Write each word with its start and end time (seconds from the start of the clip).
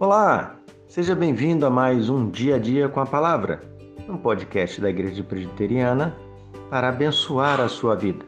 Olá, 0.00 0.56
seja 0.88 1.14
bem-vindo 1.14 1.64
a 1.64 1.70
mais 1.70 2.08
um 2.08 2.28
Dia 2.28 2.56
a 2.56 2.58
Dia 2.58 2.88
com 2.88 2.98
a 2.98 3.06
Palavra, 3.06 3.62
um 4.08 4.16
podcast 4.16 4.80
da 4.80 4.90
Igreja 4.90 5.22
Presbiteriana 5.22 6.16
para 6.68 6.88
abençoar 6.88 7.60
a 7.60 7.68
sua 7.68 7.94
vida. 7.94 8.26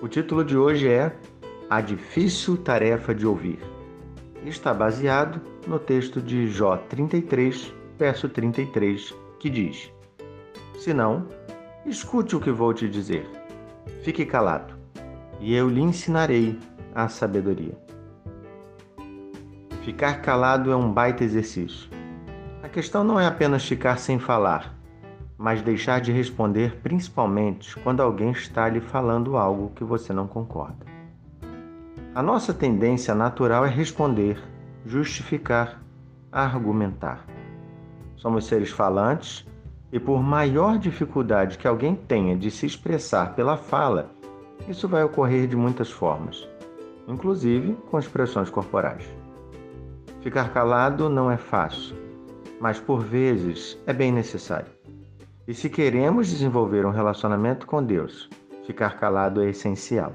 O 0.00 0.08
título 0.08 0.42
de 0.42 0.56
hoje 0.56 0.88
é 0.88 1.14
A 1.68 1.82
Difícil 1.82 2.56
Tarefa 2.56 3.14
de 3.14 3.26
Ouvir 3.26 3.58
e 4.42 4.48
está 4.48 4.72
baseado 4.72 5.38
no 5.66 5.78
texto 5.78 6.18
de 6.18 6.48
Jó 6.48 6.78
33, 6.88 7.74
verso 7.98 8.26
33, 8.30 9.14
que 9.38 9.50
diz: 9.50 9.92
Se 10.78 10.94
não, 10.94 11.26
escute 11.84 12.34
o 12.34 12.40
que 12.40 12.50
vou 12.50 12.72
te 12.72 12.88
dizer. 12.88 13.28
Fique 14.02 14.24
calado, 14.24 14.74
e 15.40 15.54
eu 15.54 15.68
lhe 15.68 15.82
ensinarei 15.82 16.58
a 16.94 17.06
sabedoria. 17.06 17.89
Ficar 19.82 20.20
calado 20.20 20.70
é 20.70 20.76
um 20.76 20.92
baita 20.92 21.24
exercício. 21.24 21.88
A 22.62 22.68
questão 22.68 23.02
não 23.02 23.18
é 23.18 23.26
apenas 23.26 23.64
ficar 23.64 23.98
sem 23.98 24.18
falar, 24.18 24.74
mas 25.38 25.62
deixar 25.62 26.02
de 26.02 26.12
responder, 26.12 26.80
principalmente 26.82 27.74
quando 27.80 28.02
alguém 28.02 28.30
está 28.30 28.68
lhe 28.68 28.80
falando 28.80 29.38
algo 29.38 29.72
que 29.74 29.82
você 29.82 30.12
não 30.12 30.26
concorda. 30.26 30.84
A 32.14 32.22
nossa 32.22 32.52
tendência 32.52 33.14
natural 33.14 33.64
é 33.64 33.70
responder, 33.70 34.38
justificar, 34.84 35.80
argumentar. 36.30 37.24
Somos 38.16 38.44
seres 38.44 38.68
falantes 38.68 39.46
e, 39.90 39.98
por 39.98 40.22
maior 40.22 40.76
dificuldade 40.76 41.56
que 41.56 41.66
alguém 41.66 41.94
tenha 41.94 42.36
de 42.36 42.50
se 42.50 42.66
expressar 42.66 43.34
pela 43.34 43.56
fala, 43.56 44.10
isso 44.68 44.86
vai 44.86 45.02
ocorrer 45.02 45.46
de 45.46 45.56
muitas 45.56 45.90
formas, 45.90 46.46
inclusive 47.08 47.78
com 47.90 47.98
expressões 47.98 48.50
corporais. 48.50 49.19
Ficar 50.20 50.52
calado 50.52 51.08
não 51.08 51.30
é 51.30 51.38
fácil, 51.38 51.96
mas 52.60 52.78
por 52.78 53.02
vezes 53.02 53.78
é 53.86 53.92
bem 53.92 54.12
necessário. 54.12 54.70
E 55.48 55.54
se 55.54 55.70
queremos 55.70 56.28
desenvolver 56.28 56.84
um 56.84 56.90
relacionamento 56.90 57.66
com 57.66 57.82
Deus, 57.82 58.28
ficar 58.66 58.98
calado 58.98 59.40
é 59.40 59.48
essencial. 59.48 60.12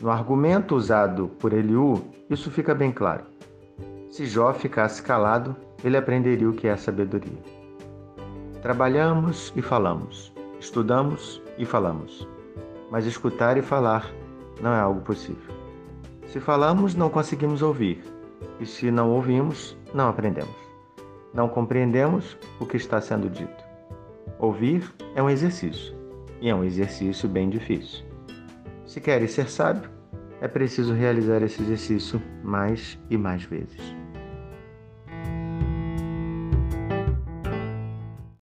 No 0.00 0.10
argumento 0.10 0.74
usado 0.74 1.28
por 1.38 1.52
Eliú, 1.52 2.02
isso 2.28 2.50
fica 2.50 2.74
bem 2.74 2.90
claro. 2.90 3.24
Se 4.10 4.26
Jó 4.26 4.52
ficasse 4.52 5.00
calado, 5.00 5.54
ele 5.84 5.96
aprenderia 5.96 6.50
o 6.50 6.52
que 6.52 6.66
é 6.66 6.76
sabedoria. 6.76 7.38
Trabalhamos 8.60 9.52
e 9.54 9.62
falamos, 9.62 10.32
estudamos 10.58 11.40
e 11.56 11.64
falamos, 11.64 12.26
mas 12.90 13.06
escutar 13.06 13.56
e 13.56 13.62
falar 13.62 14.10
não 14.60 14.74
é 14.74 14.80
algo 14.80 15.00
possível. 15.02 15.54
Se 16.26 16.40
falamos, 16.40 16.94
não 16.94 17.08
conseguimos 17.08 17.62
ouvir, 17.62 18.02
e 18.58 18.66
se 18.66 18.90
não 18.90 19.10
ouvimos, 19.10 19.76
não 19.94 20.08
aprendemos. 20.08 20.54
Não 21.32 21.48
compreendemos 21.48 22.36
o 22.58 22.66
que 22.66 22.76
está 22.76 23.00
sendo 23.00 23.28
dito. 23.28 23.64
Ouvir 24.38 24.92
é 25.14 25.22
um 25.22 25.30
exercício, 25.30 25.94
e 26.40 26.48
é 26.48 26.54
um 26.54 26.64
exercício 26.64 27.28
bem 27.28 27.48
difícil. 27.48 28.04
Se 28.86 29.00
queres 29.00 29.32
ser 29.32 29.48
sábio, 29.48 29.90
é 30.40 30.48
preciso 30.48 30.94
realizar 30.94 31.42
esse 31.42 31.62
exercício 31.62 32.20
mais 32.42 32.98
e 33.10 33.16
mais 33.16 33.44
vezes. 33.44 33.94